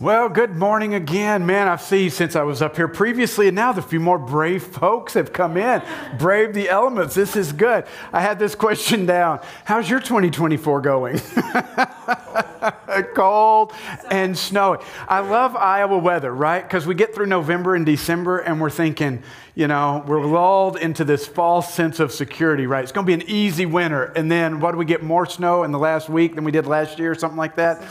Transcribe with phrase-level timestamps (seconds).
[0.00, 1.44] Well, good morning again.
[1.44, 4.62] Man, I've seen since I was up here previously, and now the few more brave
[4.62, 5.82] folks have come in.
[6.16, 7.14] Brave the elements.
[7.14, 7.84] This is good.
[8.10, 11.18] I had this question down How's your 2024 going?
[13.14, 13.74] Cold
[14.10, 14.78] and snowy.
[15.06, 16.62] I love Iowa weather, right?
[16.62, 19.22] Because we get through November and December, and we're thinking,
[19.54, 22.82] you know, we're lulled into this false sense of security, right?
[22.82, 24.04] It's going to be an easy winter.
[24.04, 26.64] And then what do we get more snow in the last week than we did
[26.64, 27.82] last year, or something like that?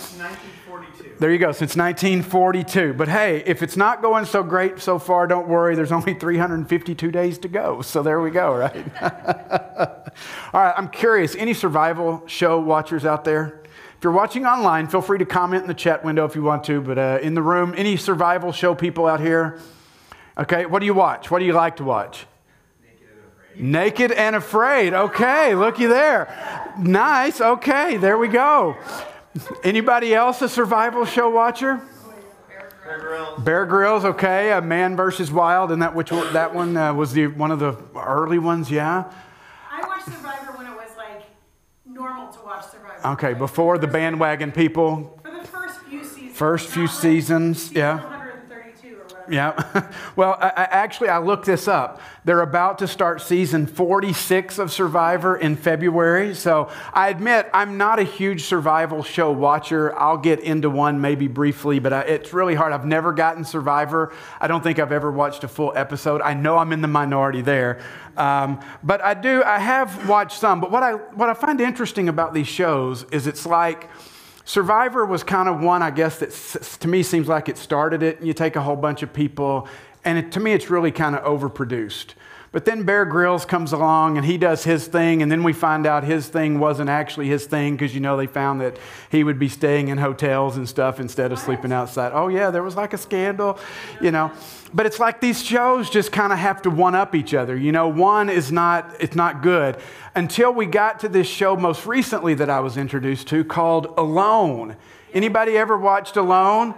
[1.20, 2.94] There you go, since 1942.
[2.94, 5.76] But hey, if it's not going so great so far, don't worry.
[5.76, 7.82] There's only 352 days to go.
[7.90, 8.86] So there we go, right?
[10.54, 11.36] All right, I'm curious.
[11.36, 13.64] Any survival show watchers out there?
[13.98, 16.64] If you're watching online, feel free to comment in the chat window if you want
[16.66, 16.82] to.
[16.82, 19.60] But uh, in the room, any survival show people out here?
[20.38, 21.32] Okay, what do you watch?
[21.32, 22.28] What do you like to watch?
[23.56, 24.94] Naked and afraid.
[24.94, 26.74] Okay, looky there.
[26.80, 27.42] Nice.
[27.42, 28.78] Okay, there we go.
[29.64, 31.82] Anybody else a survival show watcher?
[32.86, 33.44] Bear Grylls.
[33.44, 34.52] Bear Grylls, okay.
[34.52, 37.60] A Man versus Wild, and that which one- that one uh, was the one of
[37.60, 39.04] the early ones, yeah.
[39.72, 41.22] I watched Survivor when it was like
[41.86, 43.08] normal to watch Survivor.
[43.14, 45.20] Okay, before the bandwagon people.
[45.24, 46.36] For the first few seasons.
[46.38, 48.19] First few seasons, season yeah.
[49.30, 49.86] 132 or whatever.
[49.86, 49.92] Yeah.
[50.16, 52.02] well, I, I, actually, I looked this up.
[52.26, 56.36] They're about to start season 46 of Survivor in February.
[56.36, 59.98] So I admit I'm not a huge survival show watcher.
[59.98, 62.74] I'll get into one maybe briefly, but I, it's really hard.
[62.74, 64.14] I've never gotten Survivor.
[64.40, 66.22] I don't think I've ever watched a full episode.
[66.22, 67.80] I know I'm in the minority there.
[68.18, 70.60] Um, but I do, I have watched some.
[70.60, 73.90] But what I, what I find interesting about these shows is it's like,
[74.50, 76.32] Survivor was kind of one, I guess, that
[76.80, 78.20] to me seems like it started it.
[78.24, 79.68] You take a whole bunch of people,
[80.04, 82.16] and it, to me, it's really kind of overproduced.
[82.52, 85.86] But then Bear Grylls comes along and he does his thing, and then we find
[85.86, 88.78] out his thing wasn't actually his thing because you know they found that
[89.12, 92.12] he would be staying in hotels and stuff instead of sleeping outside.
[92.14, 93.60] Oh, yeah, there was like a scandal,
[94.02, 94.32] you know.
[94.74, 97.56] But it's like these shows just kind of have to one up each other.
[97.56, 99.78] You know, one is not, it's not good.
[100.16, 104.76] Until we got to this show most recently that I was introduced to called Alone.
[105.14, 106.76] Anybody ever watched Alone?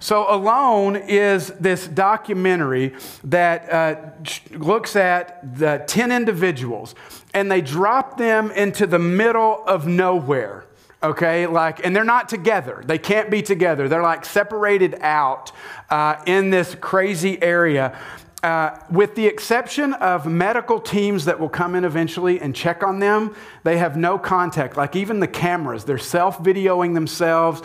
[0.00, 2.94] So, Alone is this documentary
[3.24, 4.10] that uh,
[4.56, 6.94] looks at the 10 individuals
[7.34, 10.64] and they drop them into the middle of nowhere.
[11.02, 12.82] Okay, like, and they're not together.
[12.84, 13.88] They can't be together.
[13.88, 15.52] They're like separated out
[15.90, 17.98] uh, in this crazy area.
[18.42, 22.98] Uh, with the exception of medical teams that will come in eventually and check on
[22.98, 23.34] them,
[23.64, 24.78] they have no contact.
[24.78, 27.60] Like even the cameras, they're self videoing themselves.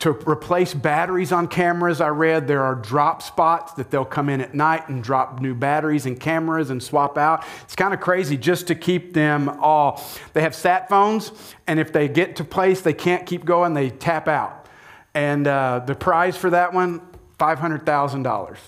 [0.00, 4.42] To replace batteries on cameras, I read there are drop spots that they'll come in
[4.42, 7.44] at night and drop new batteries and cameras and swap out.
[7.62, 10.04] It's kind of crazy just to keep them all.
[10.34, 11.32] They have sat phones,
[11.66, 14.66] and if they get to place they can't keep going, they tap out.
[15.14, 17.00] And uh, the prize for that one,
[17.38, 18.58] $500,000.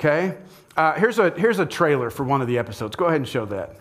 [0.00, 0.36] Okay?
[0.76, 2.96] Uh, here's, a, here's a trailer for one of the episodes.
[2.96, 3.80] Go ahead and show that.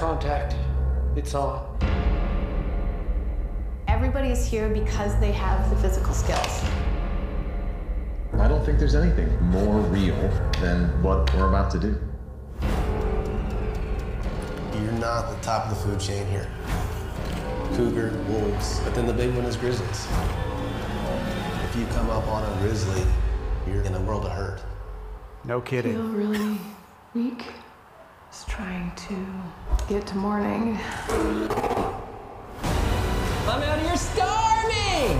[0.00, 0.56] Contact.
[1.14, 1.60] It's on.
[3.86, 6.64] Everybody is here because they have the physical skills.
[8.38, 10.16] I don't think there's anything more real
[10.58, 12.00] than what we're about to do.
[14.72, 16.48] You're not the top of the food chain here.
[17.74, 20.08] Cougar, wolves, but then the big one is grizzlies.
[21.64, 23.02] If you come up on a grizzly,
[23.66, 24.62] you're in a world of hurt.
[25.44, 25.92] No kidding.
[25.92, 26.56] feel really
[27.12, 27.44] weak.
[28.30, 30.78] Just trying to get to morning.
[31.08, 31.50] I'm
[33.60, 35.18] out here starving!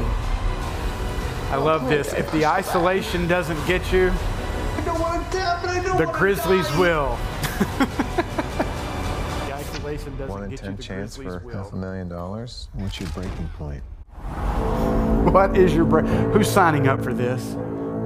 [1.50, 2.12] I love this.
[2.12, 6.06] If the isolation doesn't get you, I don't want to tap, but I don't the
[6.12, 6.78] Grizzlies die.
[6.78, 7.18] will.
[9.48, 11.80] the isolation doesn't One in get ten you, the chance Grizzlies for half a will.
[11.80, 12.68] million dollars.
[12.74, 13.82] What's your breaking point?
[15.32, 16.06] What is your break?
[16.32, 17.56] Who's signing up for this?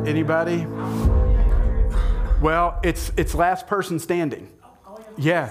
[0.09, 0.65] Anybody?
[2.41, 4.49] Well, it's it's last person standing.
[4.65, 5.51] Oh, oh, yeah.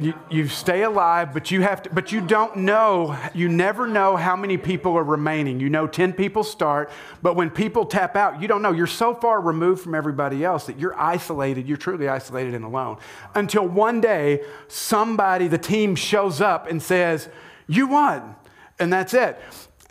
[0.00, 4.16] You, you stay alive, but you have to, but you don't know, you never know
[4.16, 5.58] how many people are remaining.
[5.58, 6.90] You know 10 people start,
[7.20, 8.72] but when people tap out, you don't know.
[8.72, 12.98] You're so far removed from everybody else that you're isolated, you're truly isolated and alone.
[13.34, 17.28] Until one day, somebody, the team shows up and says,
[17.66, 18.36] You won.
[18.78, 19.40] And that's it.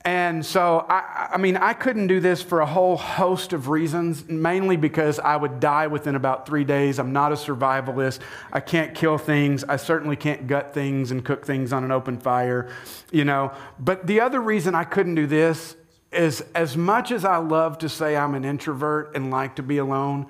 [0.07, 4.25] And so, I, I mean, I couldn't do this for a whole host of reasons,
[4.29, 6.97] mainly because I would die within about three days.
[6.97, 8.19] I'm not a survivalist.
[8.53, 9.65] I can't kill things.
[9.65, 12.69] I certainly can't gut things and cook things on an open fire,
[13.11, 13.51] you know.
[13.79, 15.75] But the other reason I couldn't do this
[16.13, 19.77] is as much as I love to say I'm an introvert and like to be
[19.77, 20.27] alone,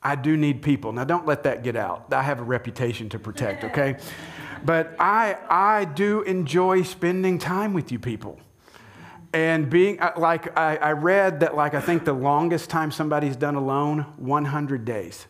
[0.00, 0.92] I do need people.
[0.92, 2.12] Now, don't let that get out.
[2.12, 3.96] I have a reputation to protect, okay?
[4.64, 8.38] but I, I do enjoy spending time with you people.
[9.38, 13.36] And being uh, like, I, I read that, like, I think the longest time somebody's
[13.36, 15.26] done alone, 100 days.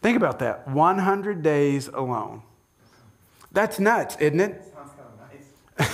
[0.00, 2.40] Think about that 100 days alone.
[3.52, 4.74] That's nuts, isn't it?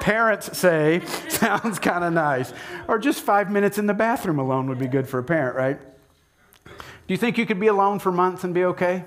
[0.00, 2.52] Parents say, sounds kind of nice.
[2.86, 5.80] Or just five minutes in the bathroom alone would be good for a parent, right?
[6.64, 9.04] Do you think you could be alone for months and be okay?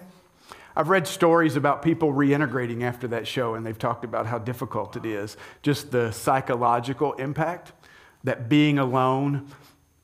[0.80, 4.96] I've read stories about people reintegrating after that show, and they've talked about how difficult
[4.96, 5.36] it is.
[5.62, 7.74] Just the psychological impact
[8.24, 9.48] that being alone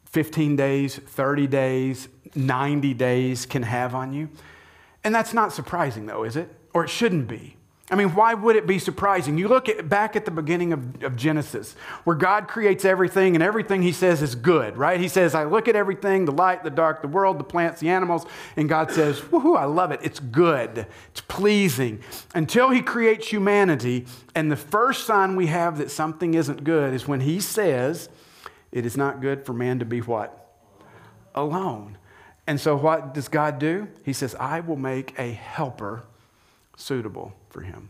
[0.04, 4.28] 15 days, 30 days, 90 days can have on you.
[5.06, 6.54] And that's not surprising, though, is it?
[6.74, 7.56] Or it shouldn't be.
[7.92, 9.38] I mean, why would it be surprising?
[9.38, 13.44] You look at, back at the beginning of, of, Genesis, where God creates everything and
[13.44, 15.00] everything He says is good, right?
[15.00, 17.90] He says, I look at everything the light, the dark, the world, the plants, the
[17.90, 20.00] animals, and God says, Woohoo, I love it.
[20.02, 22.02] It's good, it's pleasing.
[22.34, 27.08] Until He creates humanity, and the first sign we have that something isn't good is
[27.08, 28.10] when He says,
[28.72, 30.58] It is not good for man to be what?
[31.36, 32.00] Alone.
[32.48, 33.90] And so, what does God do?
[34.04, 36.06] He says, I will make a helper
[36.78, 37.90] suitable for him.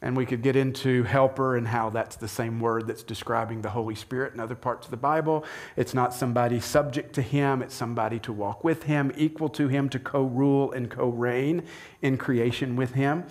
[0.00, 3.70] And we could get into helper and how that's the same word that's describing the
[3.70, 5.44] Holy Spirit in other parts of the Bible.
[5.76, 9.88] It's not somebody subject to him, it's somebody to walk with him, equal to him,
[9.88, 11.64] to co rule and co reign
[12.00, 13.24] in creation with him.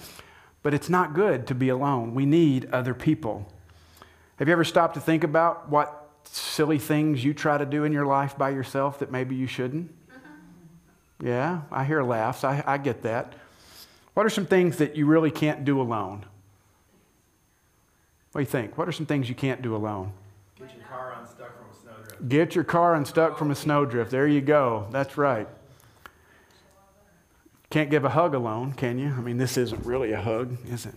[0.61, 2.13] But it's not good to be alone.
[2.13, 3.47] We need other people.
[4.35, 7.93] Have you ever stopped to think about what silly things you try to do in
[7.93, 9.89] your life by yourself that maybe you shouldn't?
[10.09, 11.27] Uh-huh.
[11.27, 12.43] Yeah, I hear laughs.
[12.43, 13.33] I, I get that.
[14.17, 16.25] What are some things that you really can't do alone?
[18.31, 18.75] What do you think?
[18.75, 20.11] What are some things you can't do alone?
[20.57, 22.27] Get your car unstuck from a snowdrift.
[22.27, 24.09] Get your car unstuck from a snowdrift.
[24.09, 24.87] There you go.
[24.89, 25.47] That's right.
[27.69, 29.09] Can't give a hug alone, can you?
[29.09, 30.95] I mean, this isn't really a hug, is it?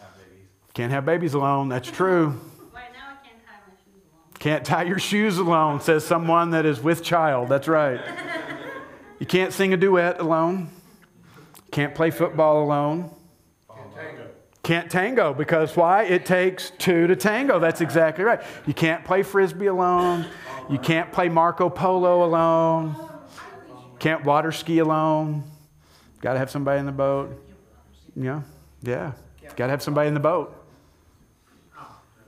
[0.00, 0.46] Have babies.
[0.74, 1.68] Can't have babies alone.
[1.68, 2.40] That's true.
[2.74, 4.34] Right now, I can't tie my shoes alone.
[4.40, 7.48] Can't tie your shoes alone, says someone that is with child.
[7.48, 8.00] That's right.
[9.20, 10.68] You can't sing a duet alone.
[11.72, 13.10] Can't play football alone.
[14.62, 15.34] Can't tango.
[15.34, 16.04] Because why?
[16.04, 17.58] It takes two to tango.
[17.58, 18.40] That's exactly right.
[18.66, 20.26] You can't play frisbee alone.
[20.70, 22.94] You can't play Marco Polo alone.
[23.98, 25.42] Can't water ski alone.
[26.20, 27.42] Got to have somebody in the boat.
[28.14, 28.42] Yeah,
[28.82, 29.12] yeah.
[29.56, 30.56] Got to have somebody in the boat.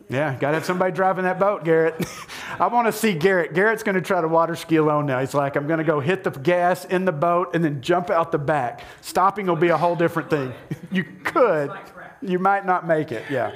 [0.08, 1.94] Yeah, got to have somebody driving that boat, Garrett.
[2.58, 3.54] I want to see Garrett.
[3.54, 5.20] Garrett's going to try to water ski alone now.
[5.20, 8.10] He's like, I'm going to go hit the gas in the boat and then jump
[8.10, 8.82] out the back.
[9.00, 10.52] Stopping will be a whole different thing.
[10.92, 11.72] You could,
[12.22, 13.24] you might not make it.
[13.30, 13.54] Yeah.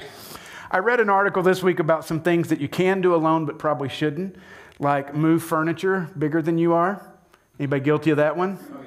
[0.71, 3.57] I read an article this week about some things that you can do alone but
[3.57, 4.35] probably shouldn't,
[4.77, 7.11] like move furniture bigger than you are.
[7.59, 8.59] Anybody guilty of that one?
[8.73, 8.85] Oh,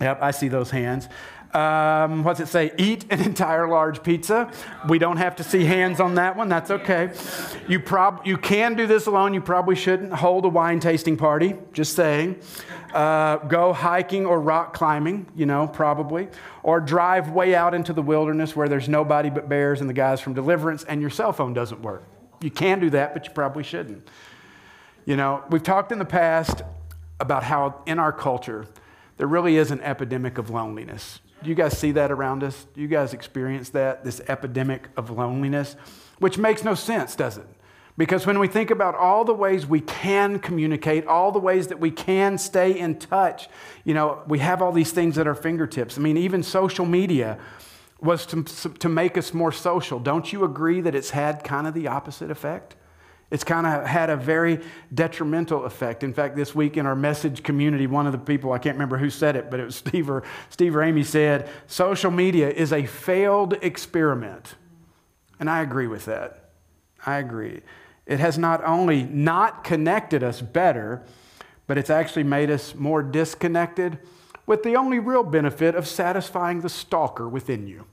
[0.00, 1.08] yep, I see those hands.
[1.54, 2.72] Um, what's it say?
[2.78, 4.50] Eat an entire large pizza.
[4.88, 6.48] We don't have to see hands on that one.
[6.48, 7.12] That's okay.
[7.68, 9.34] You, prob- you can do this alone.
[9.34, 10.14] You probably shouldn't.
[10.14, 11.54] Hold a wine tasting party.
[11.72, 12.40] Just saying.
[12.94, 16.28] Uh, go hiking or rock climbing, you know, probably.
[16.62, 20.20] Or drive way out into the wilderness where there's nobody but bears and the guys
[20.20, 22.02] from Deliverance and your cell phone doesn't work.
[22.40, 24.08] You can do that, but you probably shouldn't.
[25.04, 26.62] You know, we've talked in the past
[27.20, 28.66] about how in our culture,
[29.16, 31.20] there really is an epidemic of loneliness.
[31.42, 32.66] Do you guys see that around us?
[32.74, 35.76] Do you guys experience that, this epidemic of loneliness?
[36.18, 37.46] Which makes no sense, does it?
[37.98, 41.78] Because when we think about all the ways we can communicate, all the ways that
[41.78, 43.48] we can stay in touch,
[43.84, 45.98] you know, we have all these things at our fingertips.
[45.98, 47.38] I mean, even social media
[48.00, 49.98] was to, to make us more social.
[49.98, 52.76] Don't you agree that it's had kind of the opposite effect?
[53.32, 54.60] It's kind of had a very
[54.92, 56.02] detrimental effect.
[56.02, 58.98] In fact, this week in our message community, one of the people, I can't remember
[58.98, 62.74] who said it, but it was Steve or, Steve or Amy said, social media is
[62.74, 64.54] a failed experiment.
[65.40, 66.50] And I agree with that.
[67.06, 67.62] I agree.
[68.04, 71.02] It has not only not connected us better,
[71.66, 73.98] but it's actually made us more disconnected
[74.44, 77.86] with the only real benefit of satisfying the stalker within you.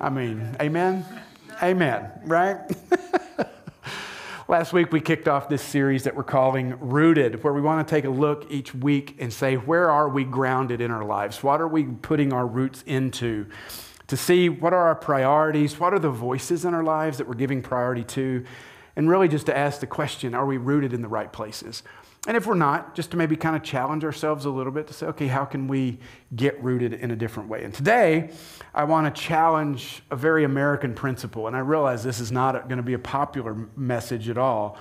[0.00, 1.04] I mean, amen?
[1.60, 2.60] Amen, right?
[4.50, 7.94] Last week, we kicked off this series that we're calling Rooted, where we want to
[7.94, 11.42] take a look each week and say, where are we grounded in our lives?
[11.42, 13.44] What are we putting our roots into?
[14.06, 15.78] To see what are our priorities?
[15.78, 18.46] What are the voices in our lives that we're giving priority to?
[18.98, 21.84] And really just to ask the question, are we rooted in the right places?
[22.26, 24.92] And if we're not, just to maybe kind of challenge ourselves a little bit to
[24.92, 26.00] say, okay, how can we
[26.34, 27.62] get rooted in a different way?
[27.62, 28.32] And today,
[28.74, 31.46] I want to challenge a very American principle.
[31.46, 34.76] And I realize this is not going to be a popular message at all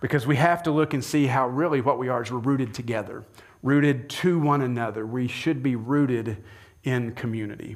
[0.00, 2.72] because we have to look and see how really what we are is we're rooted
[2.72, 3.24] together.
[3.64, 5.04] rooted to one another.
[5.04, 6.36] We should be rooted
[6.84, 7.74] in community.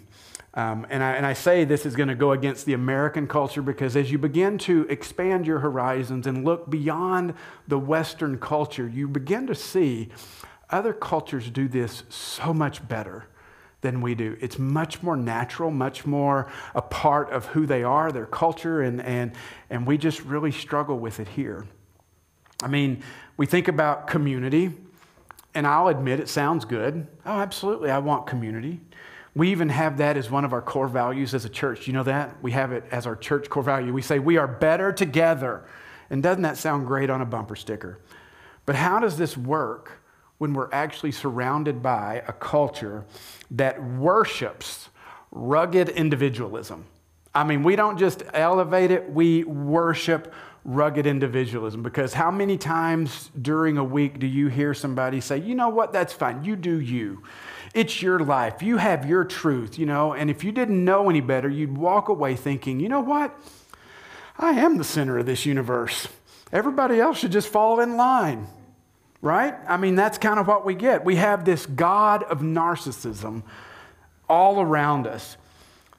[0.55, 3.63] Um, and, I, and I say this is going to go against the American culture
[3.63, 7.35] because as you begin to expand your horizons and look beyond
[7.69, 10.09] the Western culture, you begin to see
[10.69, 13.27] other cultures do this so much better
[13.81, 14.37] than we do.
[14.41, 19.01] It's much more natural, much more a part of who they are, their culture, and,
[19.01, 19.33] and,
[19.71, 21.67] and we just really struggle with it here.
[22.63, 23.03] I mean,
[23.37, 24.73] we think about community,
[25.55, 27.07] and I'll admit it sounds good.
[27.25, 28.81] Oh, absolutely, I want community.
[29.35, 31.87] We even have that as one of our core values as a church.
[31.87, 32.43] You know that?
[32.43, 33.93] We have it as our church core value.
[33.93, 35.65] We say we are better together.
[36.11, 38.01] And doesn't that sound great on a bumper sticker?
[38.67, 40.01] But how does this work
[40.39, 43.05] when we're actually surrounded by a culture
[43.53, 44.89] that worships
[45.31, 46.87] rugged individualism?
[47.33, 51.83] I mean, we don't just elevate it, we worship rugged individualism.
[51.83, 55.93] Because how many times during a week do you hear somebody say, you know what,
[55.93, 57.23] that's fine, you do you?
[57.73, 58.63] It's your life.
[58.63, 60.13] You have your truth, you know.
[60.13, 63.39] And if you didn't know any better, you'd walk away thinking, you know what?
[64.39, 66.09] I am the center of this universe.
[66.53, 68.49] Everybody else should just fall in line,
[69.23, 69.55] right?
[69.69, 71.05] I mean, that's kind of what we get.
[71.05, 73.45] We have this God of narcissism
[74.29, 75.37] all around us,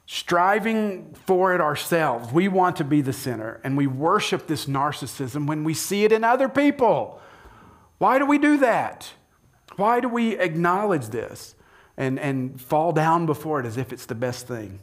[0.06, 2.32] striving for it ourselves.
[2.32, 6.12] We want to be the center, and we worship this narcissism when we see it
[6.12, 7.20] in other people.
[7.98, 9.12] Why do we do that?
[9.76, 11.54] Why do we acknowledge this?
[11.96, 14.80] and, and fall down before it as if it's the best thing.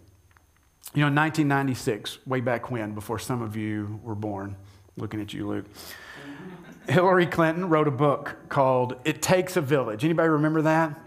[0.93, 4.55] You know, in 1996, way back when, before some of you were born,
[4.97, 5.65] looking at you, Luke,
[6.89, 10.03] Hillary Clinton wrote a book called It Takes a Village.
[10.03, 10.99] Anybody remember that?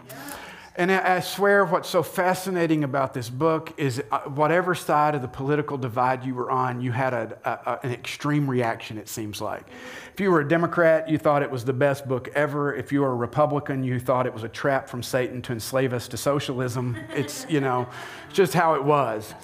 [0.75, 5.27] And I swear, what's so fascinating about this book is uh, whatever side of the
[5.27, 9.67] political divide you were on, you had a, a, an extreme reaction, it seems like.
[10.13, 12.73] If you were a Democrat, you thought it was the best book ever.
[12.73, 15.93] If you were a Republican, you thought it was a trap from Satan to enslave
[15.93, 16.97] us to socialism.
[17.13, 17.87] It's, you know,
[18.31, 19.35] just how it was.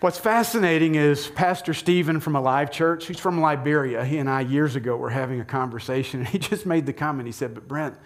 [0.00, 4.04] What's fascinating is Pastor Stephen from Alive Church, he's from Liberia.
[4.04, 7.26] He and I, years ago, were having a conversation, and he just made the comment.
[7.26, 7.96] He said, But Brent,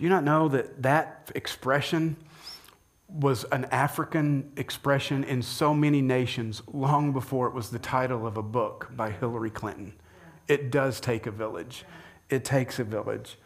[0.00, 2.16] do you not know that that expression
[3.06, 8.38] was an African expression in so many nations long before it was the title of
[8.38, 9.92] a book by Hillary Clinton?
[10.48, 11.84] It does take a village.
[12.30, 13.36] It takes a village.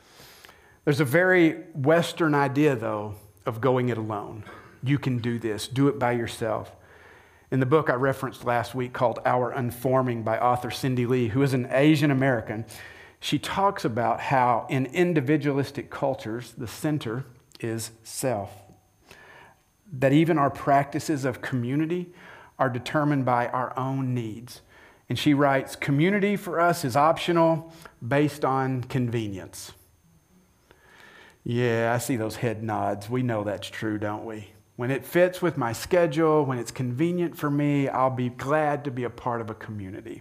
[0.85, 4.45] There's a very Western idea, though, of going it alone.
[4.81, 6.71] You can do this, do it by yourself.
[7.51, 11.43] In the book I referenced last week called Our Unforming by author Cindy Lee, who
[11.43, 12.65] is an Asian American,
[13.25, 17.25] she talks about how in individualistic cultures, the center
[17.59, 18.51] is self.
[19.91, 22.13] That even our practices of community
[22.59, 24.61] are determined by our own needs.
[25.09, 27.73] And she writes community for us is optional
[28.07, 29.73] based on convenience.
[31.45, 33.09] Yeah, I see those head nods.
[33.09, 34.49] We know that's true, don't we?
[34.77, 38.91] When it fits with my schedule, when it's convenient for me, I'll be glad to
[38.91, 40.21] be a part of a community.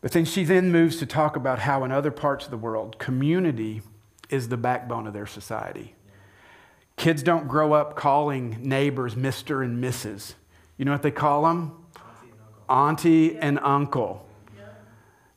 [0.00, 2.98] But then she then moves to talk about how in other parts of the world,
[2.98, 3.82] community
[4.30, 5.94] is the backbone of their society.
[6.96, 9.64] Kids don't grow up calling neighbors Mr.
[9.64, 10.34] and Mrs.
[10.76, 11.72] You know what they call them?
[12.68, 14.24] Auntie and uncle.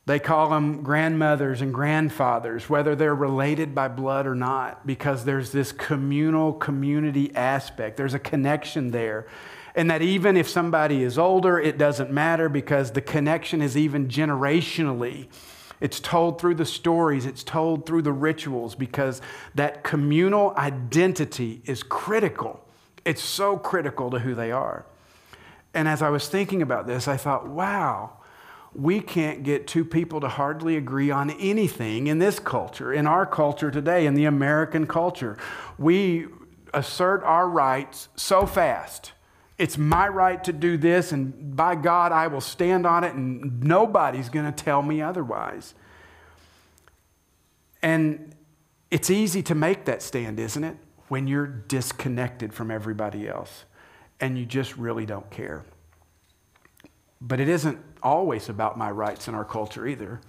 [0.08, 5.52] They call them grandmothers and grandfathers, whether they're related by blood or not, because there's
[5.52, 7.98] this communal community aspect.
[7.98, 9.28] There's a connection there.
[9.76, 14.08] And that even if somebody is older, it doesn't matter because the connection is even
[14.08, 15.28] generationally.
[15.80, 19.22] It's told through the stories, it's told through the rituals because
[19.56, 22.64] that communal identity is critical.
[23.04, 24.86] It's so critical to who they are.
[25.74, 28.18] And as I was thinking about this, I thought, wow,
[28.74, 33.26] we can't get two people to hardly agree on anything in this culture, in our
[33.26, 35.38] culture today, in the American culture.
[35.78, 36.28] We
[36.74, 39.14] assert our rights so fast
[39.62, 43.62] it's my right to do this, and by God, I will stand on it, and
[43.62, 45.76] nobody's going to tell me otherwise.
[47.84, 48.34] And
[48.90, 50.78] it's easy to make that stand, isn't it?
[51.10, 53.66] When you're disconnected from everybody else
[54.20, 55.64] and you just really don't care.
[57.20, 60.22] But it isn't always about my rights in our culture either.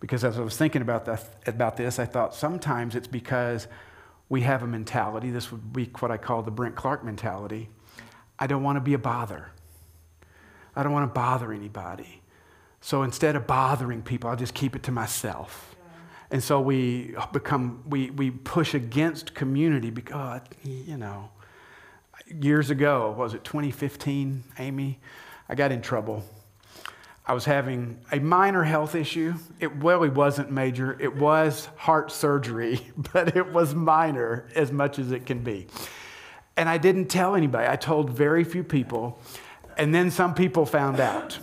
[0.00, 3.66] Because as I was thinking about, that, about this, I thought sometimes it's because
[4.28, 5.30] we have a mentality.
[5.30, 7.70] This would be what I call the Brent Clark mentality
[8.38, 9.50] I don't want to be a bother.
[10.76, 12.22] I don't want to bother anybody.
[12.80, 15.74] So instead of bothering people, I'll just keep it to myself.
[16.30, 21.30] And so we become, we, we push against community because, oh, you know,
[22.40, 25.00] years ago, was it 2015, Amy?
[25.48, 26.22] I got in trouble.
[27.26, 29.34] I was having a minor health issue.
[29.60, 30.98] It really wasn't major.
[31.00, 32.80] It was heart surgery,
[33.12, 35.66] but it was minor as much as it can be.
[36.58, 37.68] And I didn't tell anybody.
[37.68, 39.20] I told very few people.
[39.76, 41.38] And then some people found out.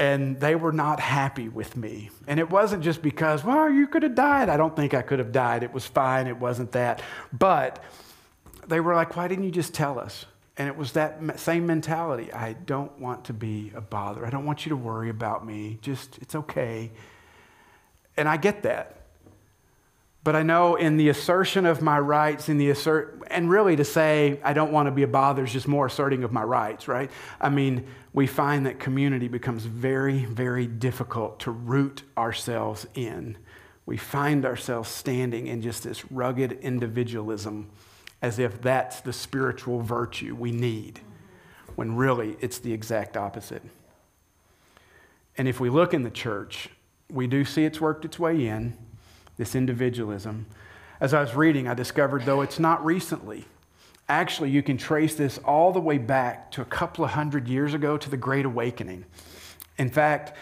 [0.00, 2.10] And they were not happy with me.
[2.26, 4.48] And it wasn't just because, well, you could have died.
[4.48, 5.62] I don't think I could have died.
[5.62, 6.26] It was fine.
[6.26, 7.02] It wasn't that.
[7.32, 7.82] But
[8.66, 10.26] they were like, why didn't you just tell us?
[10.56, 12.32] And it was that same mentality.
[12.32, 14.26] I don't want to be a bother.
[14.26, 15.78] I don't want you to worry about me.
[15.82, 16.90] Just, it's okay.
[18.16, 18.97] And I get that.
[20.24, 23.84] But I know in the assertion of my rights, in the assert, and really to
[23.84, 26.88] say I don't want to be a bother is just more asserting of my rights,
[26.88, 27.10] right?
[27.40, 33.38] I mean, we find that community becomes very, very difficult to root ourselves in.
[33.86, 37.70] We find ourselves standing in just this rugged individualism
[38.20, 41.00] as if that's the spiritual virtue we need,
[41.76, 43.62] when really it's the exact opposite.
[45.38, 46.68] And if we look in the church,
[47.08, 48.76] we do see it's worked its way in,
[49.38, 50.46] this individualism.
[51.00, 53.46] As I was reading, I discovered, though it's not recently,
[54.08, 57.72] actually, you can trace this all the way back to a couple of hundred years
[57.72, 59.04] ago to the Great Awakening.
[59.78, 60.36] In fact,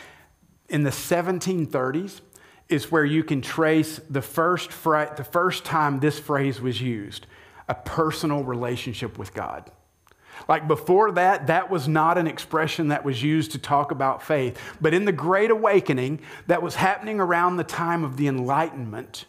[0.69, 2.21] in the 1730s
[2.69, 7.27] is where you can trace the first, the first time this phrase was used
[7.69, 9.71] a personal relationship with God.
[10.49, 14.61] Like before that, that was not an expression that was used to talk about faith.
[14.81, 19.25] But in the Great Awakening that was happening around the time of the Enlightenment,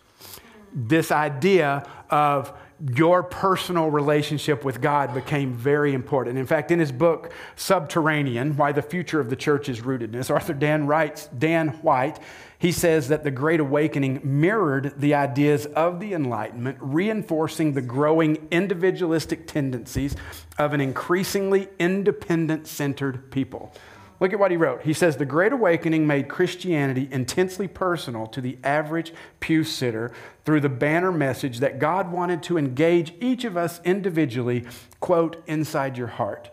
[0.74, 2.54] this idea of
[2.96, 6.38] your personal relationship with God became very important.
[6.38, 10.54] In fact, in his book, Subterranean Why the Future of the Church is Rootedness, Arthur
[10.54, 12.20] Dan, writes, Dan White
[12.60, 18.48] he says that the Great Awakening mirrored the ideas of the Enlightenment, reinforcing the growing
[18.50, 20.16] individualistic tendencies
[20.58, 23.72] of an increasingly independent centered people.
[24.20, 24.82] Look at what he wrote.
[24.82, 30.12] He says, The Great Awakening made Christianity intensely personal to the average pew sitter
[30.44, 34.66] through the banner message that God wanted to engage each of us individually,
[35.00, 36.50] quote, inside your heart.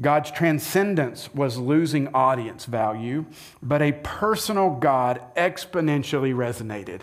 [0.00, 3.26] God's transcendence was losing audience value,
[3.62, 7.02] but a personal God exponentially resonated.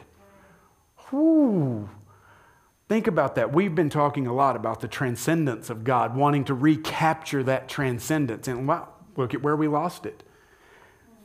[1.09, 1.89] Whew.
[2.89, 3.53] Think about that.
[3.53, 8.47] We've been talking a lot about the transcendence of God, wanting to recapture that transcendence.
[8.47, 10.23] And wow, look at where we lost it.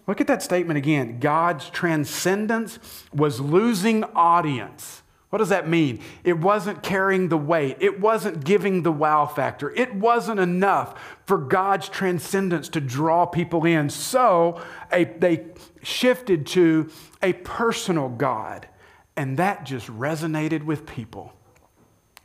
[0.06, 1.20] Look at that statement again.
[1.20, 2.80] God's transcendence
[3.14, 5.01] was losing audience.
[5.32, 6.00] What does that mean?
[6.24, 7.78] It wasn't carrying the weight.
[7.80, 9.70] It wasn't giving the wow factor.
[9.70, 13.88] It wasn't enough for God's transcendence to draw people in.
[13.88, 14.60] So
[14.92, 15.46] a, they
[15.82, 16.90] shifted to
[17.22, 18.68] a personal God,
[19.16, 21.32] and that just resonated with people.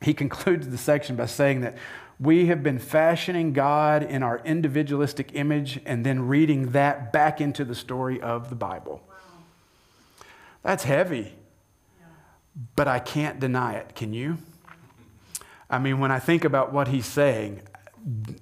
[0.02, 1.78] He concludes the section by saying that
[2.20, 7.63] we have been fashioning God in our individualistic image and then reading that back into
[7.63, 9.02] the story of the Bible.
[10.62, 11.37] That's heavy
[12.76, 13.96] but I can't deny it.
[13.96, 14.38] Can you?
[15.70, 17.62] I mean, when I think about what he's saying,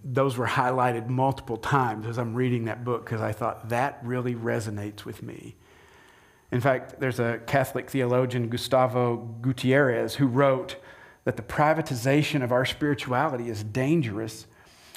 [0.03, 4.35] those were highlighted multiple times as I'm reading that book because I thought that really
[4.35, 5.55] resonates with me.
[6.51, 10.75] In fact, there's a Catholic theologian, Gustavo Gutierrez, who wrote
[11.23, 14.45] that the privatization of our spirituality is dangerous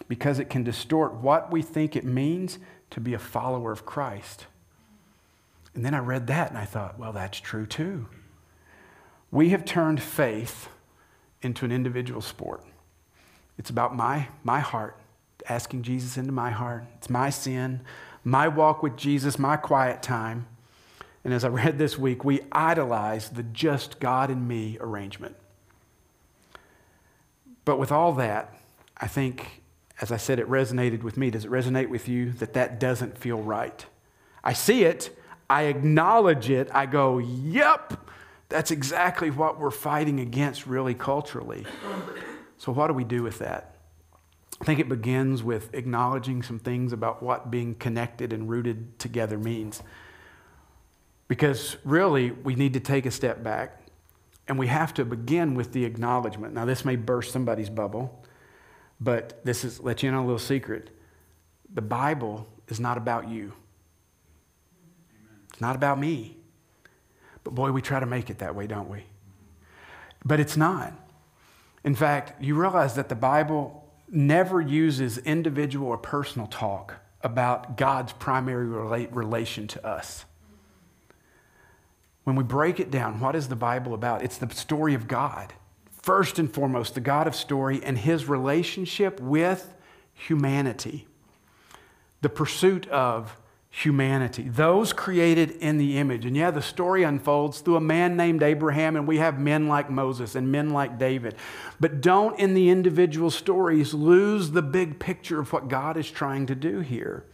[0.07, 2.59] because it can distort what we think it means
[2.91, 4.47] to be a follower of Christ.
[5.75, 8.07] And then I read that and I thought, well, that's true too.
[9.31, 10.69] We have turned faith
[11.43, 12.65] into an individual sport.
[13.59, 14.99] It's about my, my heart,
[15.49, 16.85] asking Jesus into my heart.
[16.97, 17.81] It's my sin,
[18.25, 20.47] my walk with Jesus, my quiet time.
[21.25, 25.37] And as I read this week, we idolize the just God and me arrangement.
[27.65, 28.55] But with all that,
[28.97, 29.63] I think,
[30.01, 31.31] as I said, it resonated with me.
[31.31, 33.85] Does it resonate with you that that doesn't feel right?
[34.43, 35.15] I see it,
[35.51, 38.09] I acknowledge it, I go, yep,
[38.49, 41.67] that's exactly what we're fighting against, really, culturally.
[42.57, 43.77] So, what do we do with that?
[44.61, 49.39] I think it begins with acknowledging some things about what being connected and rooted together
[49.39, 49.83] means.
[51.29, 53.83] Because really, we need to take a step back
[54.49, 56.55] and we have to begin with the acknowledgement.
[56.55, 58.25] Now, this may burst somebody's bubble,
[58.99, 60.91] but this is, let you in on a little secret.
[61.73, 63.53] The Bible is not about you,
[65.51, 66.38] it's not about me.
[67.49, 69.05] But boy, we try to make it that way, don't we?
[70.23, 70.93] But it's not.
[71.83, 78.13] In fact, you realize that the Bible never uses individual or personal talk about God's
[78.13, 80.27] primary relation to us.
[82.25, 84.23] When we break it down, what is the Bible about?
[84.23, 85.55] It's the story of God.
[86.03, 89.73] First and foremost, the God of story and his relationship with
[90.13, 91.07] humanity.
[92.21, 93.39] The pursuit of
[93.79, 96.25] humanity, those created in the image.
[96.25, 99.89] And yeah, the story unfolds through a man named Abraham, and we have men like
[99.89, 101.37] Moses and men like David.
[101.79, 106.47] But don't, in the individual stories, lose the big picture of what God is trying
[106.47, 107.25] to do here.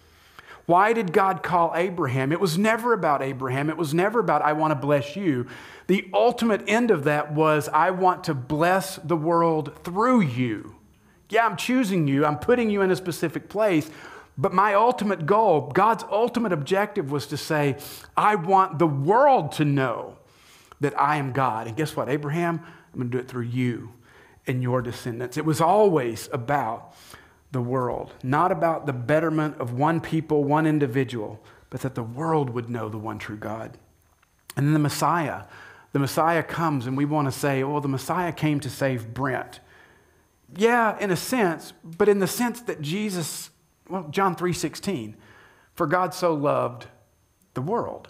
[0.66, 2.30] Why did God call Abraham?
[2.30, 3.70] It was never about Abraham.
[3.70, 5.46] It was never about, I want to bless you.
[5.86, 10.74] The ultimate end of that was, I want to bless the world through you.
[11.30, 13.90] Yeah, I'm choosing you, I'm putting you in a specific place.
[14.36, 17.76] But my ultimate goal, God's ultimate objective was to say,
[18.16, 20.16] I want the world to know
[20.80, 21.68] that I am God.
[21.68, 22.60] And guess what, Abraham?
[22.92, 23.92] I'm going to do it through you
[24.46, 25.36] and your descendants.
[25.36, 26.94] It was always about
[27.52, 32.50] the world, not about the betterment of one people, one individual, but that the world
[32.50, 33.78] would know the one true God.
[34.56, 35.44] And then the Messiah.
[35.92, 39.60] The Messiah comes, and we want to say, well, the Messiah came to save Brent.
[40.56, 43.50] Yeah, in a sense, but in the sense that Jesus
[43.88, 45.16] well, John 3:16,
[45.74, 46.86] for God so loved
[47.54, 48.08] the world.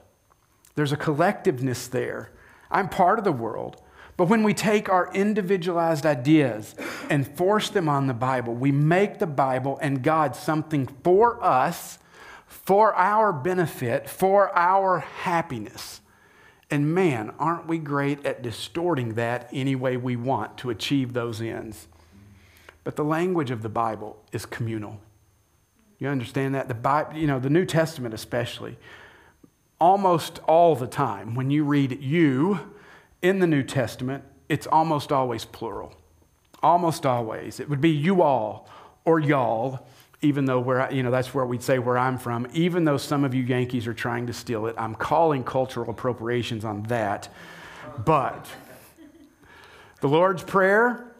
[0.74, 2.30] There's a collectiveness there.
[2.70, 3.80] I'm part of the world.
[4.16, 6.76] But when we take our individualized ideas
[7.10, 11.98] and force them on the Bible, we make the Bible and God something for us,
[12.46, 16.00] for our benefit, for our happiness.
[16.70, 21.42] And man, aren't we great at distorting that any way we want to achieve those
[21.42, 21.88] ends?
[22.84, 25.00] But the language of the Bible is communal.
[25.98, 26.68] You understand that?
[26.68, 28.78] The Bible, you know, the New Testament especially,
[29.80, 32.61] almost all the time, when you read you
[33.22, 35.94] in the New Testament, it's almost always plural.
[36.62, 37.61] Almost always.
[37.61, 38.68] It would be you all
[39.04, 39.87] or y'all,
[40.22, 42.48] even though where you know that's where we'd say where I'm from.
[42.54, 46.64] Even though some of you Yankees are trying to steal it, I'm calling cultural appropriations
[46.64, 47.28] on that.
[48.04, 48.46] But
[50.00, 51.14] the Lord's Prayer,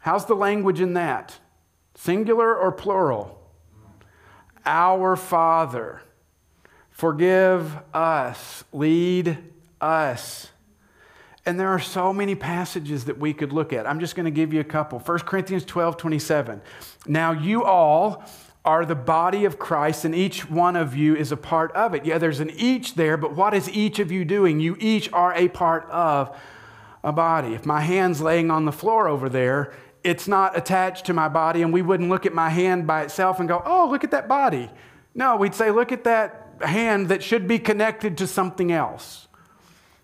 [0.00, 1.38] how's the language in that?
[1.94, 3.35] Singular or plural?
[4.66, 6.02] Our Father,
[6.90, 9.38] forgive us, lead
[9.80, 10.48] us.
[11.46, 13.86] And there are so many passages that we could look at.
[13.86, 14.98] I'm just going to give you a couple.
[14.98, 16.60] 1 Corinthians 12 27.
[17.06, 18.24] Now, you all
[18.64, 22.04] are the body of Christ, and each one of you is a part of it.
[22.04, 24.58] Yeah, there's an each there, but what is each of you doing?
[24.58, 26.36] You each are a part of
[27.04, 27.54] a body.
[27.54, 29.72] If my hand's laying on the floor over there,
[30.06, 33.40] it's not attached to my body, and we wouldn't look at my hand by itself
[33.40, 34.70] and go, oh, look at that body.
[35.14, 39.26] No, we'd say, look at that hand that should be connected to something else.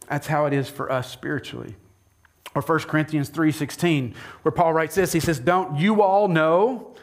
[0.09, 1.77] That's how it is for us spiritually.
[2.55, 6.95] Or 1 Corinthians 3:16, where Paul writes this, he says, Don't you all know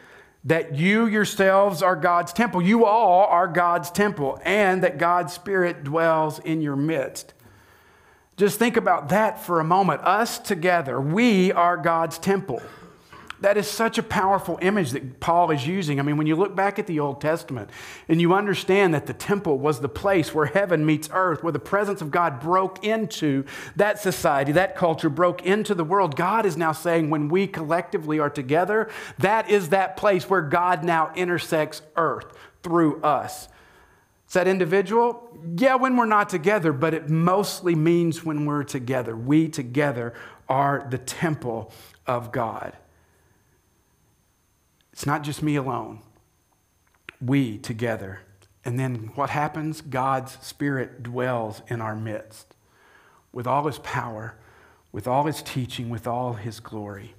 [0.43, 2.61] that you yourselves are God's temple?
[2.61, 7.33] You all are God's temple, and that God's Spirit dwells in your midst.
[8.35, 10.01] Just think about that for a moment.
[10.03, 12.61] Us together, we are God's temple.
[13.41, 15.99] That is such a powerful image that Paul is using.
[15.99, 17.69] I mean, when you look back at the Old Testament
[18.09, 21.59] and you understand that the temple was the place where heaven meets earth, where the
[21.59, 23.45] presence of God broke into
[23.77, 28.19] that society, that culture broke into the world, God is now saying when we collectively
[28.19, 33.47] are together, that is that place where God now intersects earth through us.
[34.27, 35.39] Is that individual?
[35.55, 39.15] Yeah, when we're not together, but it mostly means when we're together.
[39.15, 40.13] We together
[40.49, 41.71] are the temple
[42.05, 42.75] of God.
[44.99, 46.01] It's not just me alone,
[47.21, 48.19] we together.
[48.65, 49.79] And then what happens?
[49.79, 52.53] God's Spirit dwells in our midst
[53.31, 54.35] with all his power,
[54.91, 57.15] with all his teaching, with all his glory.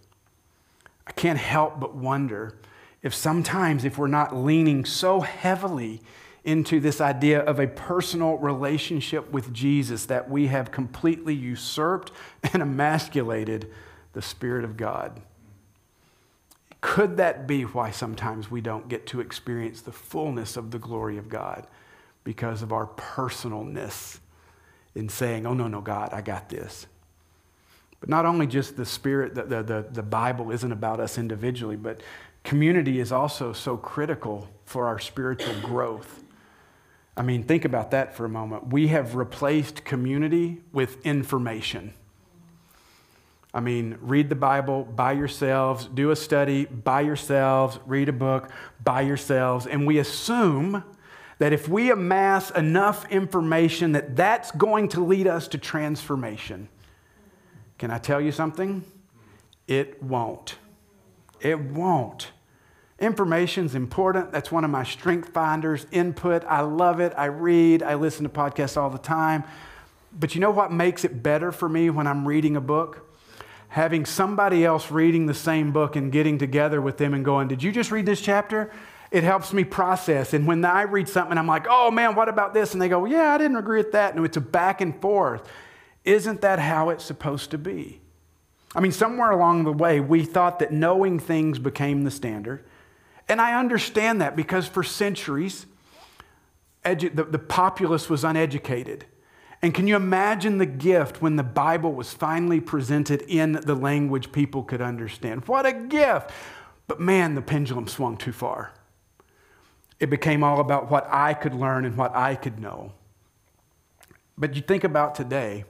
[1.07, 2.59] I can't help but wonder
[3.01, 6.03] if sometimes, if we're not leaning so heavily
[6.45, 12.13] into this idea of a personal relationship with Jesus, that we have completely usurped
[12.53, 13.71] and emasculated
[14.13, 15.23] the Spirit of God.
[16.81, 21.19] Could that be why sometimes we don't get to experience the fullness of the glory
[21.19, 21.67] of God?
[22.25, 24.19] Because of our personalness
[24.95, 26.87] in saying, oh, no, no, God, I got this.
[28.01, 31.77] But not only just the Spirit, the, the, the, the Bible isn't about us individually,
[31.77, 32.01] but
[32.45, 36.23] community is also so critical for our spiritual growth.
[37.17, 38.69] I mean, think about that for a moment.
[38.69, 41.93] We have replaced community with information.
[43.53, 48.51] I mean, read the Bible by yourselves, do a study by yourselves, read a book
[48.83, 50.85] by yourselves, and we assume
[51.39, 56.69] that if we amass enough information that that's going to lead us to transformation.
[57.79, 58.85] Can I tell you something?
[59.67, 60.57] It won't.
[61.41, 62.29] It won't.
[62.99, 64.31] Information's important.
[64.31, 65.87] That's one of my strength finders.
[65.91, 67.15] Input, I love it.
[67.17, 69.45] I read, I listen to podcasts all the time.
[70.13, 73.10] But you know what makes it better for me when I'm reading a book?
[73.71, 77.63] Having somebody else reading the same book and getting together with them and going, Did
[77.63, 78.71] you just read this chapter?
[79.11, 80.35] It helps me process.
[80.35, 82.73] And when I read something, I'm like, oh man, what about this?
[82.75, 84.15] And they go, yeah, I didn't agree with that.
[84.15, 85.49] And it's a back and forth.
[86.05, 88.01] Isn't that how it's supposed to be?
[88.75, 92.65] I mean, somewhere along the way, we thought that knowing things became the standard.
[93.29, 95.67] And I understand that because for centuries,
[96.85, 99.07] edu- the, the populace was uneducated.
[99.63, 104.33] And can you imagine the gift when the Bible was finally presented in the language
[104.33, 105.47] people could understand?
[105.47, 106.31] What a gift!
[106.87, 108.73] But man, the pendulum swung too far.
[109.99, 112.93] It became all about what I could learn and what I could know.
[114.39, 115.65] But you think about today,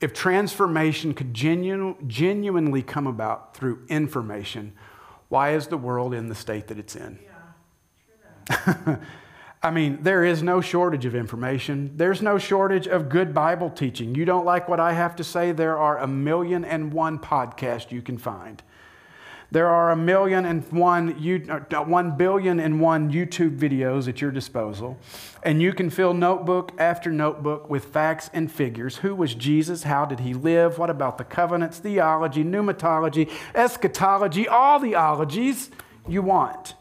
[0.00, 4.72] if transformation could genu- genuinely come about through information,
[5.28, 7.18] why is the world in the state that it's in?
[8.48, 8.96] Yeah,
[9.64, 11.92] I mean, there is no shortage of information.
[11.96, 14.14] There's no shortage of good Bible teaching.
[14.14, 15.52] You don't like what I have to say?
[15.52, 18.62] There are a million and one podcasts you can find.
[19.50, 21.14] There are a million and one,
[21.48, 24.98] uh, one billion and one YouTube videos at your disposal.
[25.42, 28.98] And you can fill notebook after notebook with facts and figures.
[28.98, 29.84] Who was Jesus?
[29.84, 30.76] How did he live?
[30.76, 35.70] What about the covenants, theology, pneumatology, eschatology, all the ologies
[36.06, 36.74] you want.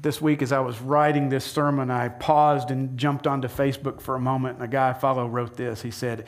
[0.00, 4.14] This week, as I was writing this sermon, I paused and jumped onto Facebook for
[4.14, 5.82] a moment, and a guy I follow wrote this.
[5.82, 6.24] He said,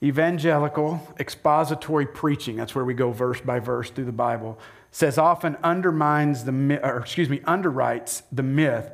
[0.00, 4.56] Evangelical expository preaching, that's where we go verse by verse through the Bible,
[4.92, 8.92] says often undermines the, or excuse me, underwrites the myth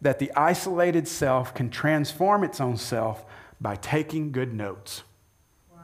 [0.00, 3.24] that the isolated self can transform its own self
[3.60, 5.02] by taking good notes.
[5.72, 5.80] Wow.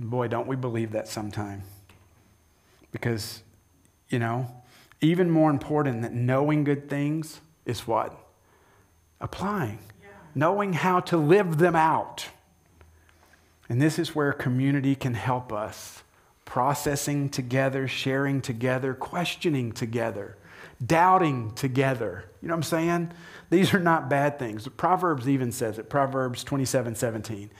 [0.00, 1.62] Boy, don't we believe that sometime.
[2.90, 3.42] Because,
[4.08, 4.50] you know,
[5.00, 8.18] even more important than knowing good things is what?
[9.20, 9.78] Applying.
[10.00, 10.08] Yeah.
[10.34, 12.28] Knowing how to live them out.
[13.68, 16.02] And this is where community can help us
[16.44, 20.36] processing together, sharing together, questioning together,
[20.84, 22.24] doubting together.
[22.40, 23.12] You know what I'm saying?
[23.50, 24.66] These are not bad things.
[24.68, 27.50] Proverbs even says it Proverbs 27 17.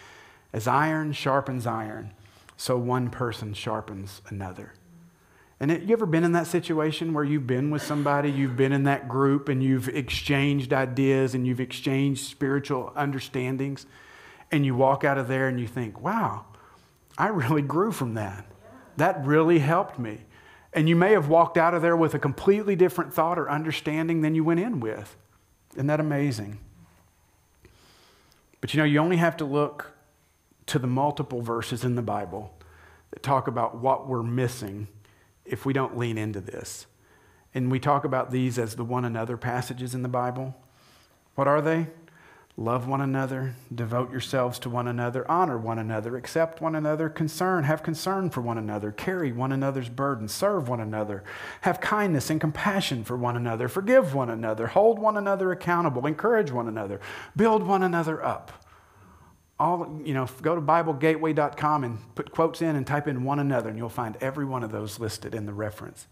[0.53, 2.12] As iron sharpens iron,
[2.57, 4.72] so one person sharpens another.
[5.59, 8.73] And it, you ever been in that situation where you've been with somebody, you've been
[8.73, 13.87] in that group, and you've exchanged ideas and you've exchanged spiritual understandings?
[14.51, 16.45] and you walk out of there and you think, wow,
[17.19, 18.47] I really grew from that.
[18.97, 20.21] That really helped me.
[20.73, 24.21] And you may have walked out of there with a completely different thought or understanding
[24.21, 25.16] than you went in with.
[25.75, 26.59] Isn't that amazing?
[28.61, 29.92] But you know, you only have to look
[30.66, 32.53] to the multiple verses in the Bible
[33.11, 34.88] that talk about what we're missing
[35.46, 36.87] if we don't lean into this.
[37.54, 40.54] And we talk about these as the one another passages in the Bible.
[41.35, 41.88] What are they?
[42.59, 47.64] Love one another, devote yourselves to one another, honor one another, accept one another, concern,
[47.64, 51.22] have concern for one another, carry one another's burden, serve one another,
[51.61, 56.50] have kindness and compassion for one another, forgive one another, hold one another accountable, encourage
[56.50, 56.98] one another,
[57.37, 58.65] build one another up.
[59.59, 63.71] All, you know, go to BibleGateway.com and put quotes in and type in one another,
[63.71, 66.07] and you'll find every one of those listed in the reference.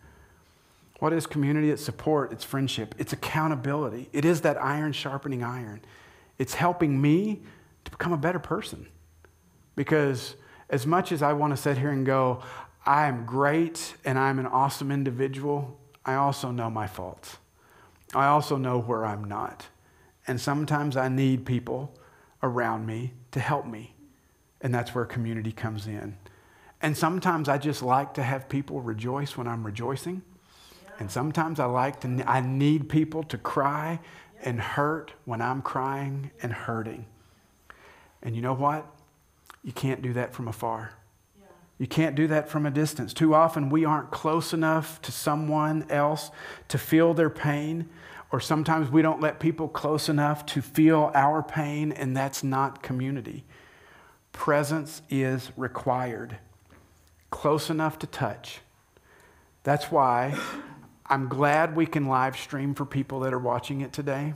[0.98, 1.70] What is community?
[1.70, 4.08] It's support, it's friendship, it's accountability.
[4.12, 5.82] It is that iron sharpening iron.
[6.38, 7.42] It's helping me
[7.84, 8.86] to become a better person.
[9.76, 10.36] Because
[10.70, 12.42] as much as I want to sit here and go,
[12.86, 17.36] I am great and I'm an awesome individual, I also know my faults.
[18.14, 19.66] I also know where I'm not.
[20.26, 21.98] And sometimes I need people
[22.42, 23.94] around me to help me.
[24.60, 26.16] And that's where community comes in.
[26.80, 30.22] And sometimes I just like to have people rejoice when I'm rejoicing.
[30.98, 34.00] And sometimes I like to, I need people to cry
[34.42, 37.06] and hurt when I'm crying and hurting.
[38.22, 38.86] And you know what?
[39.62, 40.92] You can't do that from afar.
[41.78, 43.12] You can't do that from a distance.
[43.12, 46.30] Too often we aren't close enough to someone else
[46.68, 47.88] to feel their pain,
[48.32, 52.82] or sometimes we don't let people close enough to feel our pain, and that's not
[52.82, 53.44] community.
[54.32, 56.38] Presence is required,
[57.30, 58.60] close enough to touch.
[59.62, 60.38] That's why
[61.06, 64.34] I'm glad we can live stream for people that are watching it today.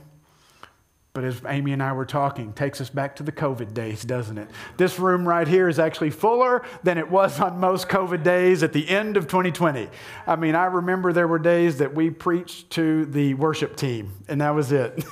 [1.19, 4.37] But as Amy and I were talking, takes us back to the COVID days, doesn't
[4.37, 4.47] it?
[4.77, 8.71] This room right here is actually fuller than it was on most COVID days at
[8.71, 9.89] the end of 2020.
[10.25, 14.39] I mean, I remember there were days that we preached to the worship team, and
[14.39, 15.03] that was it.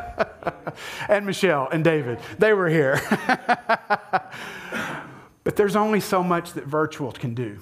[1.10, 2.98] and Michelle and David, they were here.
[5.44, 7.58] but there's only so much that virtual can do.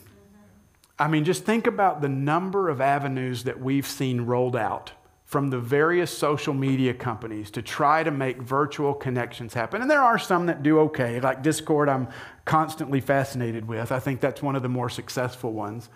[0.97, 4.93] I mean, just think about the number of avenues that we've seen rolled out
[5.29, 9.83] from the various social media companies to try to make virtual connections happen.
[9.83, 12.09] And there are some that do okay, like Discord, I'm
[12.47, 13.93] constantly fascinated with.
[13.93, 15.91] I think that's one of the more successful ones.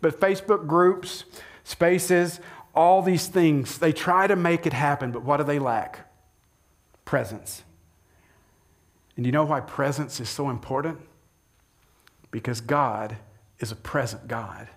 [0.00, 1.24] But Facebook groups,
[1.62, 2.40] spaces,
[2.74, 3.76] all these things.
[3.76, 6.10] They try to make it happen, but what do they lack?
[7.04, 7.62] Presence.
[9.14, 11.00] And you know why presence is so important?
[12.30, 13.18] Because God
[13.58, 14.68] is a present God.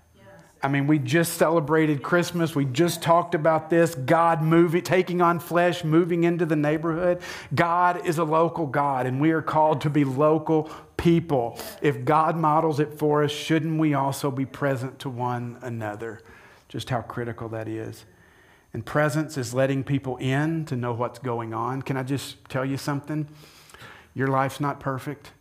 [0.64, 2.56] I mean, we just celebrated Christmas.
[2.56, 3.96] We just talked about this.
[3.96, 7.22] God moving, taking on flesh, moving into the neighborhood.
[7.54, 11.60] God is a local God, and we are called to be local people.
[11.82, 16.22] If God models it for us, shouldn't we also be present to one another?
[16.70, 18.06] Just how critical that is.
[18.72, 21.82] And presence is letting people in to know what's going on.
[21.82, 23.28] Can I just tell you something?
[24.16, 25.34] Your life's not perfect,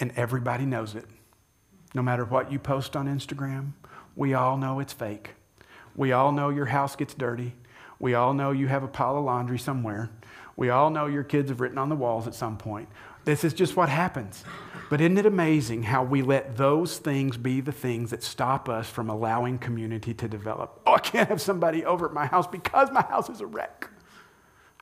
[0.00, 1.04] and everybody knows it.
[1.92, 3.72] No matter what you post on Instagram,
[4.16, 5.30] we all know it's fake.
[5.94, 7.54] We all know your house gets dirty.
[7.98, 10.10] We all know you have a pile of laundry somewhere.
[10.56, 12.88] We all know your kids have written on the walls at some point.
[13.24, 14.44] This is just what happens.
[14.88, 18.88] But isn't it amazing how we let those things be the things that stop us
[18.88, 20.80] from allowing community to develop?
[20.86, 23.88] Oh, I can't have somebody over at my house because my house is a wreck.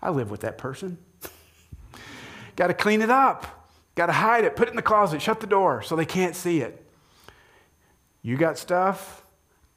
[0.01, 0.99] I live with that person.
[2.57, 3.71] Got to clean it up.
[3.97, 4.57] Got to hide it.
[4.57, 5.21] Put it in the closet.
[5.21, 6.88] Shut the door so they can't see it.
[8.23, 9.25] You got stuff.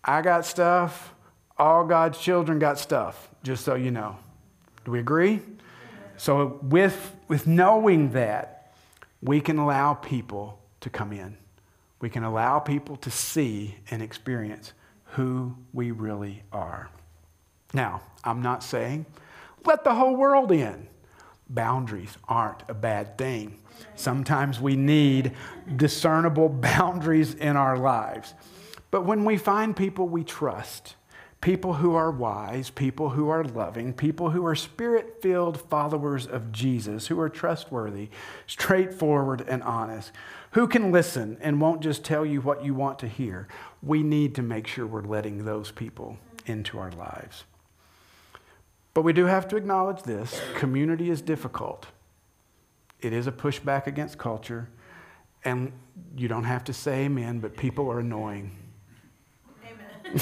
[0.04, 1.14] I got stuff.
[1.58, 4.18] All God's children got stuff, just so you know.
[4.86, 5.42] Do we agree?
[6.18, 8.74] So, with, with knowing that,
[9.22, 11.38] we can allow people to come in.
[12.00, 14.74] We can allow people to see and experience
[15.06, 16.90] who we really are.
[17.74, 19.06] Now, I'm not saying
[19.66, 20.88] let the whole world in.
[21.54, 23.60] Boundaries aren't a bad thing.
[23.96, 25.34] Sometimes we need
[25.76, 28.34] discernible boundaries in our lives.
[28.90, 30.96] But when we find people we trust,
[31.42, 36.52] people who are wise, people who are loving, people who are spirit filled followers of
[36.52, 38.10] Jesus, who are trustworthy,
[38.46, 40.12] straightforward, and honest,
[40.52, 43.48] who can listen and won't just tell you what you want to hear,
[43.82, 47.44] we need to make sure we're letting those people into our lives.
[48.94, 51.88] But we do have to acknowledge this community is difficult.
[53.00, 54.70] It is a pushback against culture.
[55.44, 55.72] And
[56.16, 58.52] you don't have to say amen, but people are annoying.
[59.66, 60.22] Amen.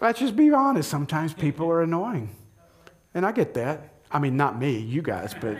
[0.00, 0.90] Let's just be honest.
[0.90, 2.34] Sometimes people are annoying.
[3.14, 3.92] And I get that.
[4.10, 5.58] I mean, not me, you guys, but,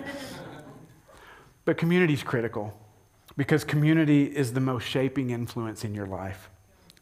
[1.64, 2.78] but community is critical
[3.36, 6.50] because community is the most shaping influence in your life.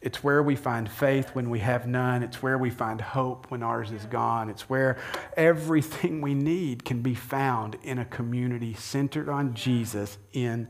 [0.01, 2.21] It's where we find faith when we have none.
[2.21, 4.49] It's where we find hope when ours is gone.
[4.49, 4.97] It's where
[5.35, 10.67] everything we need can be found in a community centered on Jesus in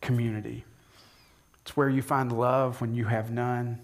[0.00, 0.64] community.
[1.62, 3.78] It's where you find love when you have none.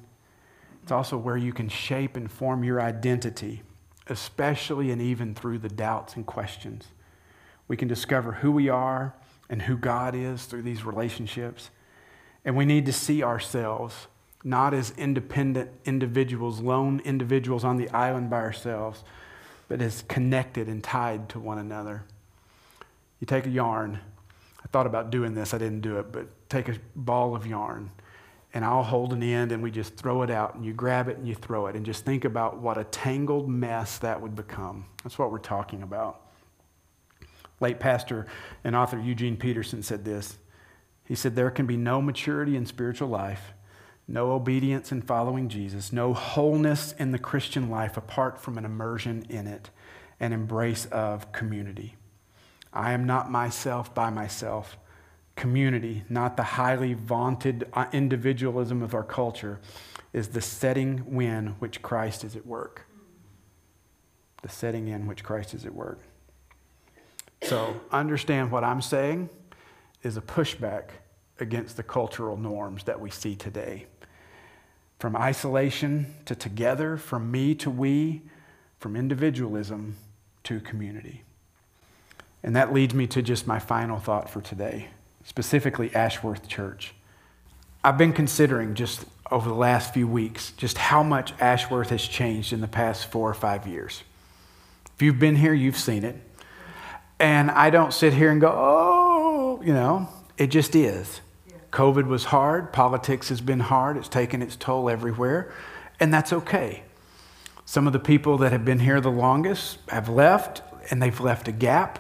[0.83, 3.63] It's also where you can shape and form your identity,
[4.07, 6.89] especially and even through the doubts and questions.
[7.69, 9.15] We can discover who we are
[9.51, 11.71] and who God is through these relationships.
[12.45, 14.07] And we need to see ourselves
[14.45, 19.03] not as independent individuals, lone individuals on the island by ourselves,
[19.69, 22.05] but as connected and tied to one another.
[23.21, 24.01] You take a yarn.
[24.63, 27.91] I thought about doing this, I didn't do it, but take a ball of yarn
[28.55, 31.17] and I'll hold an end and we just throw it out and you grab it
[31.17, 34.85] and you throw it and just think about what a tangled mess that would become.
[35.03, 36.21] That's what we're talking about.
[37.61, 38.27] Late pastor
[38.63, 40.39] and author Eugene Peterson said this.
[41.05, 43.53] He said, There can be no maturity in spiritual life
[44.07, 49.25] no obedience in following Jesus, no wholeness in the Christian life apart from an immersion
[49.29, 49.71] in it,
[50.21, 51.97] an embrace of community.
[52.73, 54.77] I am not myself by myself.
[55.37, 59.61] Community, not the highly vaunted uh, individualism of our culture,
[60.13, 62.87] is the setting when which Christ is at work.
[64.43, 66.01] The setting in which Christ is at work.
[67.43, 69.31] So understand what I'm saying
[70.03, 70.91] is a pushback
[71.41, 73.87] against the cultural norms that we see today
[75.05, 78.23] from isolation to together, from me to we,
[78.79, 79.95] from individualism
[80.43, 81.21] to community.
[82.43, 84.89] And that leads me to just my final thought for today,
[85.23, 86.95] specifically Ashworth Church.
[87.85, 92.55] I've been considering just over the last few weeks just how much Ashworth has changed
[92.55, 94.05] in the past four or five years.
[94.95, 96.17] If you've been here, you've seen it.
[97.21, 101.21] And I don't sit here and go, oh, you know, it just is.
[101.75, 102.73] COVID was hard.
[102.73, 103.97] Politics has been hard.
[103.97, 105.53] It's taken its toll everywhere.
[105.99, 106.85] And that's okay.
[107.65, 111.49] Some of the people that have been here the longest have left, and they've left
[111.49, 111.99] a gap.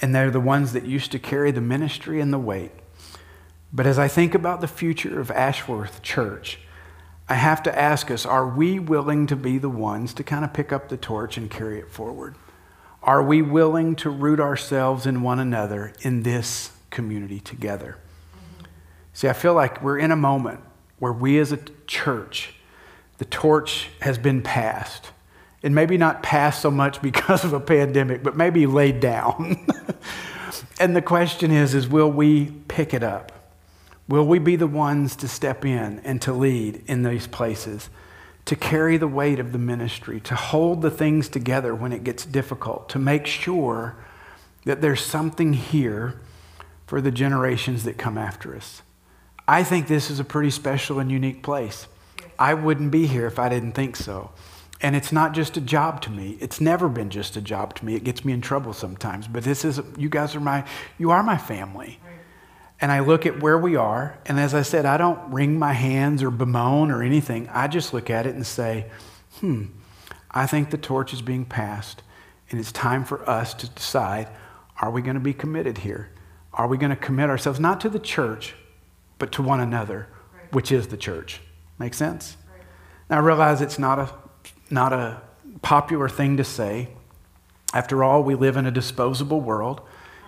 [0.00, 2.70] And they're the ones that used to carry the ministry and the weight.
[3.70, 6.58] But as I think about the future of Ashworth Church,
[7.28, 10.54] I have to ask us are we willing to be the ones to kind of
[10.54, 12.34] pick up the torch and carry it forward?
[13.02, 17.98] Are we willing to root ourselves in one another in this community together?
[19.16, 20.60] See, I feel like we're in a moment
[20.98, 22.52] where we as a church
[23.16, 25.08] The torch has been passed.
[25.62, 29.66] And maybe not passed so much because of a pandemic, but maybe laid down.
[30.80, 33.32] and the question is, is will we pick it up?
[34.06, 37.88] Will we be the ones to step in and to lead in these places,
[38.44, 42.26] to carry the weight of the ministry, to hold the things together when it gets
[42.26, 43.96] difficult, to make sure
[44.66, 46.20] that there's something here
[46.86, 48.82] for the generations that come after us?
[49.48, 51.86] I think this is a pretty special and unique place.
[52.38, 54.32] I wouldn't be here if I didn't think so.
[54.80, 56.36] And it's not just a job to me.
[56.40, 57.94] It's never been just a job to me.
[57.94, 59.26] It gets me in trouble sometimes.
[59.26, 60.66] But this is, you guys are my,
[60.98, 61.98] you are my family.
[62.78, 64.18] And I look at where we are.
[64.26, 67.48] And as I said, I don't wring my hands or bemoan or anything.
[67.48, 68.90] I just look at it and say,
[69.40, 69.66] hmm,
[70.30, 72.02] I think the torch is being passed.
[72.50, 74.28] And it's time for us to decide
[74.82, 76.10] are we going to be committed here?
[76.52, 78.54] Are we going to commit ourselves not to the church,
[79.18, 80.52] but to one another, right.
[80.52, 81.40] which is the church?
[81.78, 82.36] Make sense?
[82.50, 82.62] Right.
[83.10, 84.10] Now, I realize it's not a,
[84.70, 85.22] not a
[85.62, 86.88] popular thing to say.
[87.74, 89.82] After all, we live in a disposable world.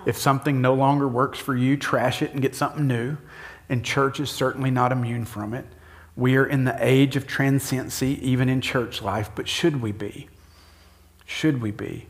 [0.07, 3.16] If something no longer works for you, trash it and get something new.
[3.68, 5.66] And church is certainly not immune from it.
[6.16, 10.28] We are in the age of transiency, even in church life, but should we be?
[11.24, 12.07] Should we be?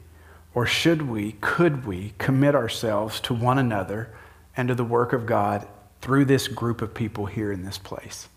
[0.55, 4.15] Or should we, could we commit ourselves to one another
[4.57, 5.69] and to the work of God
[6.01, 8.29] through this group of people here in this place?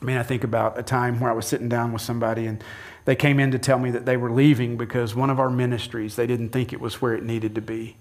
[0.00, 2.64] I mean, I think about a time where I was sitting down with somebody and
[3.04, 6.16] they came in to tell me that they were leaving because one of our ministries,
[6.16, 7.96] they didn't think it was where it needed to be.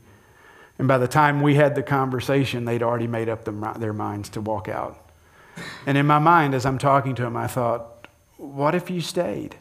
[0.78, 4.41] And by the time we had the conversation, they'd already made up their minds to
[4.41, 5.10] walk out.
[5.86, 8.07] And in my mind, as I'm talking to them, I thought,
[8.38, 9.57] what if you stayed?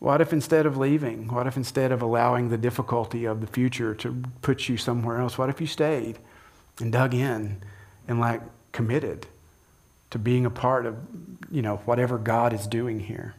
[0.00, 3.94] What if instead of leaving, what if instead of allowing the difficulty of the future
[3.94, 6.18] to put you somewhere else, what if you stayed
[6.78, 7.62] and dug in
[8.08, 8.42] and like
[8.72, 9.26] committed
[10.10, 10.96] to being a part of,
[11.50, 13.34] you know, whatever God is doing here?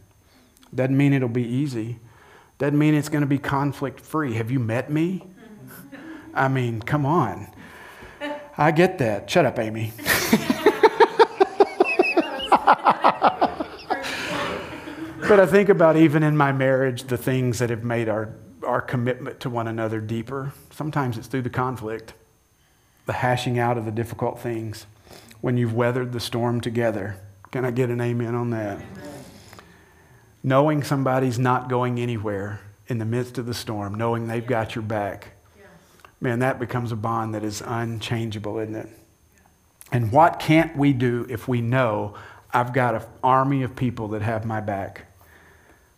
[0.74, 1.98] Doesn't mean it'll be easy.
[2.58, 4.34] Doesn't mean it's going to be conflict free.
[4.36, 5.24] Have you met me?
[6.34, 7.48] I mean, come on.
[8.58, 9.30] I get that.
[9.30, 9.92] Shut up, Amy.
[15.28, 18.80] But I think about even in my marriage, the things that have made our, our
[18.80, 20.52] commitment to one another deeper.
[20.70, 22.14] Sometimes it's through the conflict,
[23.06, 24.86] the hashing out of the difficult things.
[25.42, 27.18] When you've weathered the storm together.
[27.52, 28.78] Can I get an amen on that?
[28.78, 29.14] Amen.
[30.44, 34.84] Knowing somebody's not going anywhere in the midst of the storm, knowing they've got your
[34.84, 35.30] back.
[36.22, 38.90] Man, that becomes a bond that is unchangeable, isn't it?
[39.92, 42.16] And what can't we do if we know
[42.54, 45.06] I've got an army of people that have my back?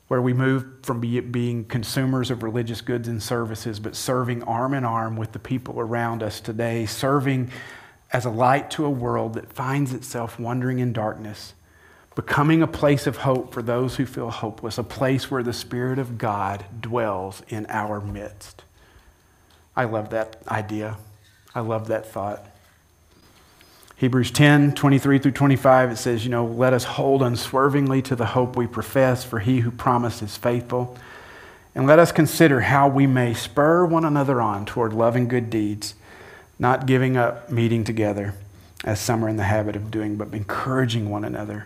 [0.07, 4.73] Where we move from be, being consumers of religious goods and services, but serving arm
[4.73, 7.51] in arm with the people around us today, serving
[8.13, 11.53] as a light to a world that finds itself wandering in darkness,
[12.15, 15.99] becoming a place of hope for those who feel hopeless, a place where the Spirit
[15.99, 18.63] of God dwells in our midst.
[19.75, 20.97] I love that idea.
[21.53, 22.45] I love that thought.
[23.97, 28.27] Hebrews 10, 23 through 25, it says, you know, let us hold unswervingly to the
[28.27, 30.95] hope we profess, for he who promised is faithful.
[31.73, 35.95] And let us consider how we may spur one another on toward loving good deeds,
[36.59, 38.35] not giving up meeting together,
[38.83, 41.65] as some are in the habit of doing, but encouraging one another,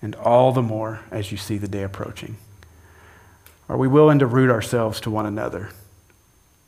[0.00, 2.36] and all the more as you see the day approaching.
[3.68, 5.70] Are we willing to root ourselves to one another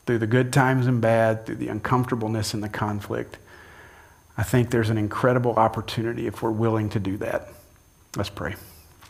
[0.06, 3.38] through the good times and bad, through the uncomfortableness and the conflict?
[4.36, 7.48] I think there's an incredible opportunity if we're willing to do that.
[8.16, 8.56] Let's pray.